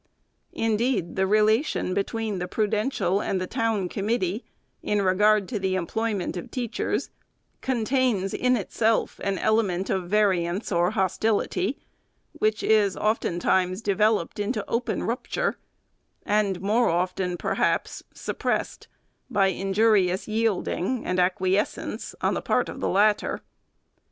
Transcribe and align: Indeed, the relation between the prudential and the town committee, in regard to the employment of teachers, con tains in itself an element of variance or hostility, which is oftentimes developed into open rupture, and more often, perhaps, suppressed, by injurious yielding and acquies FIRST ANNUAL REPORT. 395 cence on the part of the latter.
Indeed, 0.53 1.15
the 1.15 1.27
relation 1.27 1.93
between 1.93 2.39
the 2.39 2.47
prudential 2.47 3.21
and 3.21 3.39
the 3.39 3.45
town 3.45 3.87
committee, 3.87 4.43
in 4.81 5.03
regard 5.03 5.47
to 5.49 5.59
the 5.59 5.75
employment 5.75 6.35
of 6.35 6.49
teachers, 6.49 7.11
con 7.61 7.85
tains 7.85 8.33
in 8.33 8.57
itself 8.57 9.19
an 9.23 9.37
element 9.37 9.91
of 9.91 10.09
variance 10.09 10.71
or 10.71 10.89
hostility, 10.89 11.77
which 12.31 12.63
is 12.63 12.97
oftentimes 12.97 13.83
developed 13.83 14.39
into 14.39 14.65
open 14.67 15.03
rupture, 15.03 15.57
and 16.25 16.59
more 16.61 16.89
often, 16.89 17.37
perhaps, 17.37 18.01
suppressed, 18.11 18.87
by 19.29 19.49
injurious 19.49 20.27
yielding 20.27 21.05
and 21.05 21.19
acquies 21.19 21.57
FIRST 21.75 21.77
ANNUAL 21.77 21.91
REPORT. 21.91 22.01
395 22.01 22.01
cence 22.01 22.15
on 22.21 22.33
the 22.33 22.41
part 22.41 22.69
of 22.69 22.79
the 22.79 22.89
latter. 22.89 23.41